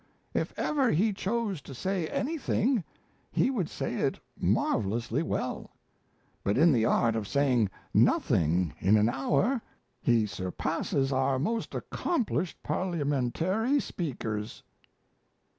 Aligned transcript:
If 0.33 0.57
ever 0.57 0.89
he 0.89 1.13
chose 1.13 1.61
to 1.61 1.75
say 1.75 2.07
anything, 2.07 2.83
he 3.31 3.51
would 3.51 3.69
say 3.69 3.93
it 3.97 4.19
marvellously 4.35 5.21
well; 5.21 5.73
but 6.43 6.57
in 6.57 6.71
the 6.71 6.85
art 6.85 7.15
of 7.15 7.27
saying 7.27 7.69
nothing 7.93 8.73
in 8.79 8.97
an 8.97 9.09
hour, 9.09 9.61
he 10.01 10.25
surpasses 10.25 11.13
our 11.13 11.37
most 11.37 11.75
accomplished 11.75 12.63
parliamentary 12.63 13.79
speakers." 13.79 14.63